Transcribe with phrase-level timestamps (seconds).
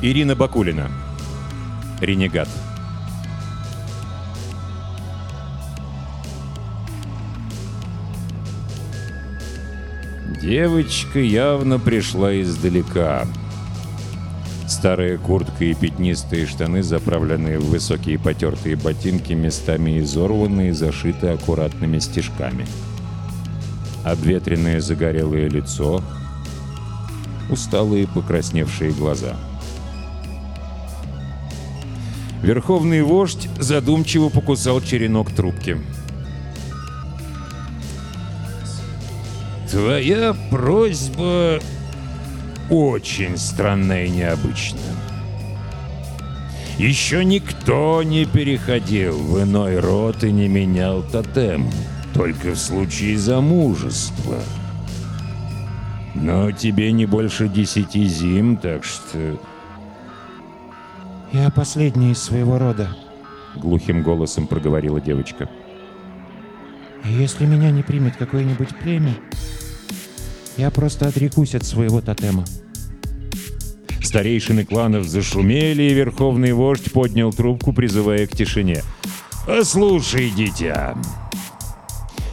[0.00, 0.88] Ирина Бакулина.
[2.00, 2.48] Ренегат.
[10.40, 13.26] Девочка явно пришла издалека.
[14.68, 21.98] Старая куртка и пятнистые штаны, заправленные в высокие потертые ботинки, местами изорваны и зашиты аккуратными
[21.98, 22.66] стежками.
[24.04, 26.04] Обветренное загорелое лицо,
[27.50, 29.34] усталые покрасневшие глаза.
[32.42, 35.76] Верховный вождь задумчиво покусал черенок трубки.
[39.70, 41.60] «Твоя просьба
[42.70, 44.94] очень странная и необычная.
[46.78, 51.68] Еще никто не переходил в иной род и не менял тотем,
[52.14, 54.38] только в случае замужества.
[56.14, 59.40] Но тебе не больше десяти зим, так что...
[61.32, 62.96] «Я последняя из своего рода.
[63.56, 65.48] Глухим голосом проговорила девочка.
[67.04, 69.14] И если меня не примет какое-нибудь племя,
[70.56, 72.44] я просто отрекусь от своего тотема».
[74.02, 78.82] Старейшины кланов зашумели, и верховный вождь поднял трубку, призывая к тишине.
[79.46, 80.96] «Послушай, дитя,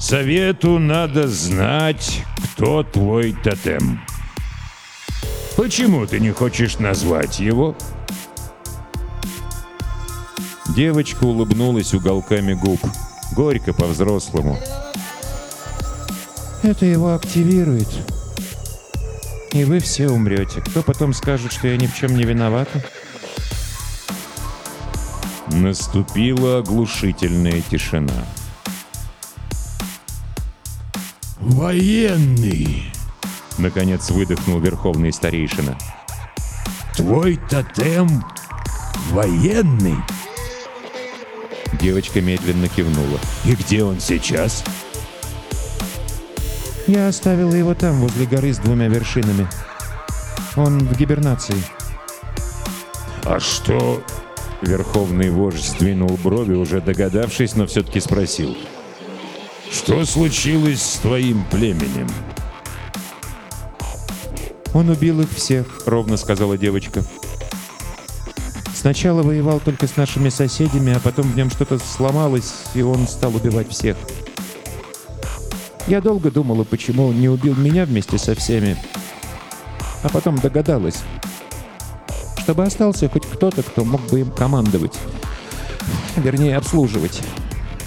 [0.00, 2.24] совету надо знать,
[2.54, 4.00] кто твой тотем.
[5.56, 7.76] Почему ты не хочешь назвать его?»
[10.74, 12.80] Девочка улыбнулась уголками губ.
[13.34, 14.58] Горько по-взрослому.
[16.62, 17.88] Это его активирует.
[19.52, 20.60] И вы все умрете.
[20.60, 22.84] Кто потом скажет, что я ни в чем не виновата?
[25.48, 28.24] Наступила оглушительная тишина.
[31.40, 32.92] «Военный!»—
[33.58, 35.76] наконец выдохнул верховный старейшина.
[36.94, 38.24] «Твой тотем
[39.10, 39.96] военный?»
[41.80, 43.18] Девочка медленно кивнула.
[43.44, 44.64] «И где он сейчас?»
[46.86, 49.48] Я оставила его там, возле горы с двумя вершинами.
[50.56, 51.56] Он в гибернации.
[53.24, 54.02] «А что?»
[54.62, 58.56] Верховный вождь сдвинул брови, уже догадавшись, но все-таки спросил.
[59.72, 62.08] «Что случилось с твоим племенем?»
[64.74, 67.02] Он убил их всех, ровно сказала девочка.
[68.80, 73.36] Сначала воевал только с нашими соседями, а потом в нем что-то сломалось, и он стал
[73.36, 73.94] убивать всех.
[75.86, 78.78] Я долго думала, почему он не убил меня вместе со всеми.
[80.02, 81.02] А потом догадалась.
[82.38, 84.98] Чтобы остался хоть кто-то, кто мог бы им командовать.
[86.16, 87.20] Вернее, обслуживать.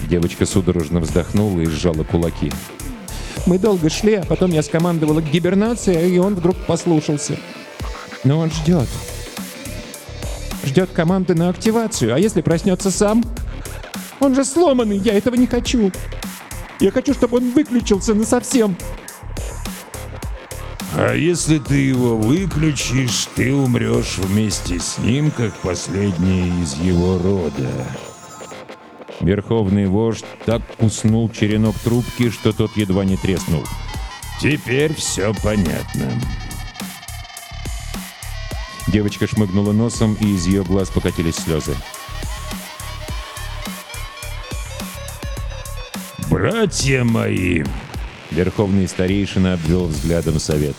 [0.08, 2.52] Девочка судорожно вздохнула и сжала кулаки.
[3.46, 7.36] Мы долго шли, а потом я скомандовала к гибернации, и он вдруг послушался.
[8.22, 8.88] Но он ждет.
[10.64, 13.22] Ждет команды на активацию, а если проснется сам?
[14.20, 15.92] Он же сломанный, я этого не хочу.
[16.80, 18.76] Я хочу, чтобы он выключился на совсем.
[20.96, 27.70] А если ты его выключишь, ты умрешь вместе с ним, как последний из его рода.
[29.20, 33.64] Верховный вождь так куснул черенок трубки, что тот едва не треснул.
[34.40, 36.10] Теперь все понятно.
[38.94, 41.74] Девочка шмыгнула носом, и из ее глаз покатились слезы.
[46.30, 47.64] «Братья мои!»
[48.30, 50.76] Верховный старейшина обвел взглядом совет.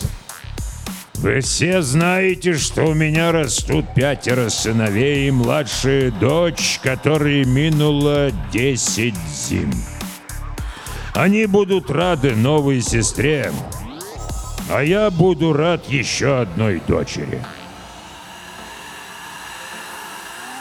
[1.15, 9.19] «Вы все знаете, что у меня растут пятеро сыновей и младшая дочь, которой минуло десять
[9.27, 9.73] зим.
[11.13, 13.51] Они будут рады новой сестре,
[14.69, 17.41] а я буду рад еще одной дочери».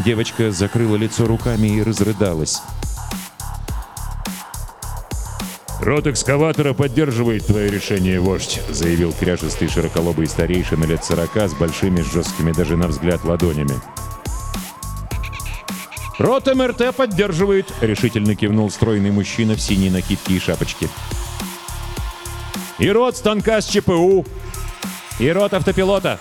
[0.04, 2.60] Девочка закрыла лицо руками и разрыдалась.
[5.80, 12.52] «Рот экскаватора поддерживает твое решение, вождь»,— заявил кряжестый широколобый старейшина лет сорока с большими жесткими
[12.52, 13.74] даже на взгляд ладонями.
[16.18, 20.88] «Рот МРТ поддерживает»,— решительно кивнул стройный мужчина в синей накидке и шапочке.
[22.78, 24.26] «И рот станка с ЧПУ,
[25.18, 26.20] и рот автопилота»,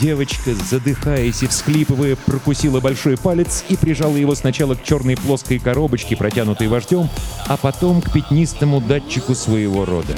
[0.00, 6.14] Девочка, задыхаясь и всхлипывая, прокусила большой палец и прижала его сначала к черной плоской коробочке,
[6.14, 7.08] протянутой вождем,
[7.46, 10.14] а потом к пятнистому датчику своего рода.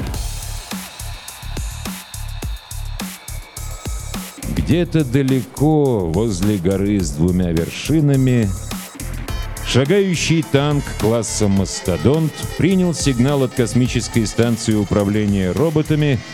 [4.57, 8.49] Где-то далеко, возле горы с двумя вершинами,
[9.65, 16.19] шагающий танк класса «Мастодонт» принял сигнал от космической станции управления роботами—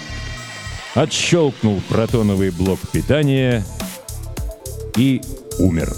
[0.97, 3.63] отщелкнул протоновый блок питания
[4.95, 5.21] и
[5.59, 5.93] умер.